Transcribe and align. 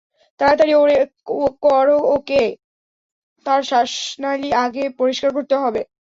তাড়াতাড়ি 0.39 0.73
করো 1.63 1.97
ওকে, 2.15 2.43
তার 3.45 3.61
শ্বাসনালী 3.63 4.49
আগে 4.63 4.83
পরিষ্কার 4.99 5.29
করতে 5.37 5.55
হবে। 5.57 5.81